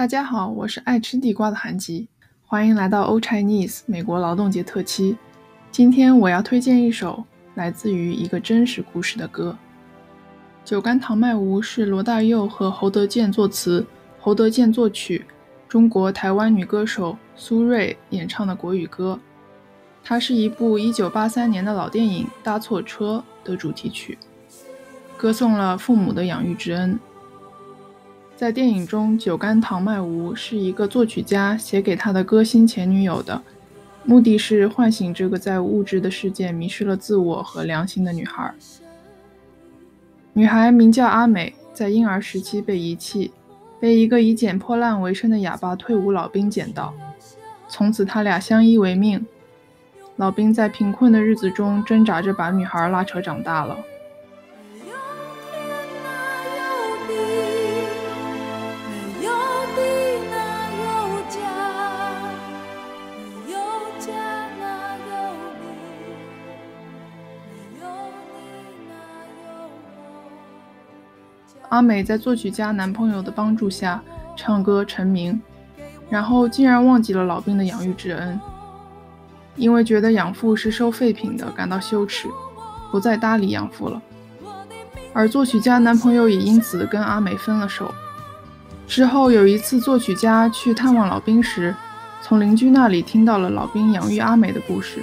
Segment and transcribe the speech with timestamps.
[0.00, 2.08] 大家好，我是爱吃地瓜的韩吉，
[2.46, 5.18] 欢迎来到 o Chinese 美国劳动节特辑。
[5.70, 7.22] 今天我要推荐一首
[7.54, 9.54] 来自于一个真实故事的歌，
[10.66, 13.86] 《酒干倘卖无》是罗大佑和侯德健作词，
[14.18, 15.26] 侯德健作曲，
[15.68, 19.20] 中国台湾女歌手苏芮演唱的国语歌。
[20.02, 24.16] 它是一部1983年的老电影《搭错车》的主题曲，
[25.18, 26.98] 歌颂了父母的养育之恩。
[28.40, 33.42] 在电影中，《酒干倘卖无》是一个作曲家写给他的歌星前女友的，
[34.02, 38.54] 目的是唤醒这个在物质的世界迷失了自我和良心的女孩。
[40.32, 43.30] 女孩名叫阿美，在婴儿时期被遗弃，
[43.78, 46.94] 被一个以捡破烂为生的哑巴退伍老兵捡到，
[47.68, 49.26] 从此他俩相依为命。
[50.16, 53.76] 老兵在贫困的日子中挣扎着把女孩拉扯长大了。
[71.68, 74.02] 阿美在作曲家男朋友的帮助下
[74.36, 75.40] 唱歌成名，
[76.08, 78.40] 然后竟然忘记了老兵的养育之恩，
[79.54, 82.28] 因为觉得养父是收废品的，感到羞耻，
[82.90, 84.02] 不再搭理养父了。
[85.12, 87.92] 而作曲家男朋友也因此跟阿美分了手。
[88.86, 91.74] 之后有一次，作曲家去探望老兵时，
[92.22, 95.00] 从邻居那里听到了老兵养育阿美的故事，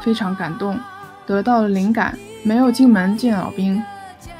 [0.00, 0.78] 非常感动，
[1.26, 3.82] 得到了灵感，没有进门见老兵。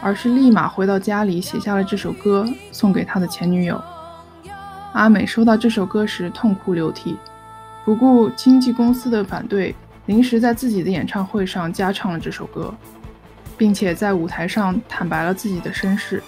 [0.00, 3.80] 而是立马回到家里，写下了这首歌，送给他的前女友
[4.92, 5.26] 阿美。
[5.26, 7.16] 收到这首歌时，痛哭流涕，
[7.84, 9.74] 不顾经纪公司的反对，
[10.06, 12.72] 临时在自己的演唱会上加唱了这首歌，
[13.56, 16.22] 并且在舞台上坦白了自己的身世。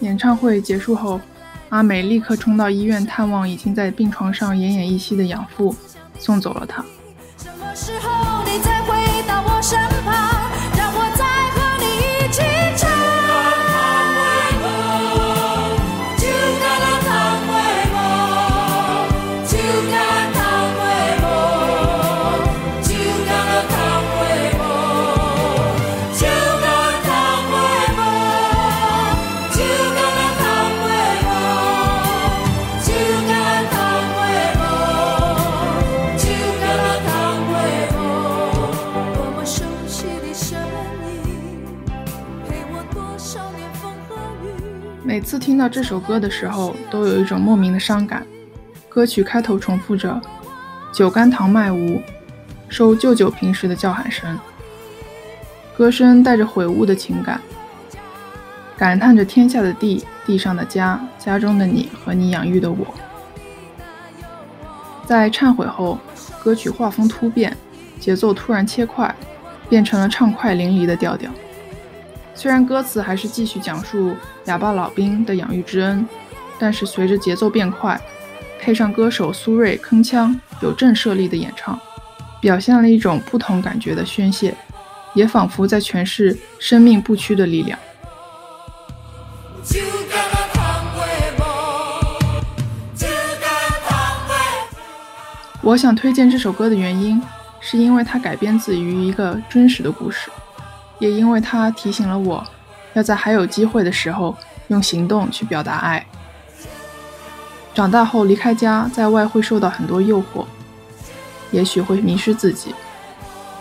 [0.00, 1.20] 演唱会结束后，
[1.70, 5.74] 阿美立刻冲到医院探望已经在病床上奄奄一息的养父，
[6.18, 6.84] 送走了他。
[45.06, 48.26] 每次听到这首歌的时候，都有一种莫名的伤感。
[48.88, 50.20] 歌曲开头重复着
[50.92, 52.02] “酒干倘卖无”，
[52.68, 54.36] 收舅舅平时的叫喊声。
[55.78, 57.40] 歌声带着悔悟的情感，
[58.76, 62.84] 感叹着天下的地、地上的家、家中的你和你养育的我。
[65.06, 66.00] 在忏悔后，
[66.42, 67.56] 歌曲画风突变，
[68.00, 69.14] 节奏突然切快，
[69.68, 71.30] 变成了畅快淋漓的调调。
[72.36, 74.14] 虽然歌词还是继续讲述
[74.44, 76.06] 哑巴老兵的养育之恩，
[76.58, 77.98] 但是随着节奏变快，
[78.60, 81.80] 配上歌手苏芮铿锵有震慑力的演唱，
[82.38, 84.54] 表现了一种不同感觉的宣泄，
[85.14, 87.78] 也仿佛在诠释生命不屈的力量。
[95.62, 97.20] 我想推荐这首歌的原因，
[97.60, 100.30] 是因为它改编自于一个真实的故事。
[100.98, 102.44] 也因为他提醒了我，
[102.94, 104.36] 要在还有机会的时候
[104.68, 106.06] 用行动去表达爱。
[107.74, 110.46] 长大后离开家，在外会受到很多诱惑，
[111.50, 112.74] 也许会迷失自己。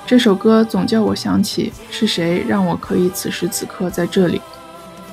[0.06, 4.41] 这首歌总叫我想起是谁让我可以此时此刻在这里，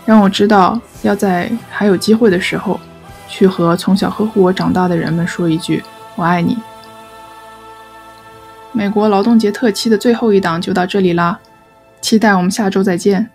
[0.04, 2.78] 让我知道要在还有机会的时候，
[3.26, 5.82] 去和从小呵护我长大的人们说一句
[6.14, 6.56] “我爱你”。
[8.70, 11.38] 美国劳动节特期的最后一档就到这里啦。
[12.02, 13.30] 期待我们下周再见。